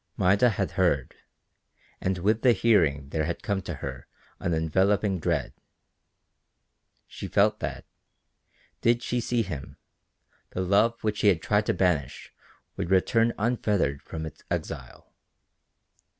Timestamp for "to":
3.61-3.75, 11.67-11.73